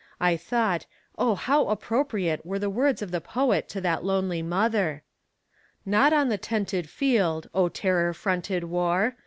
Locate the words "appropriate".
1.67-2.43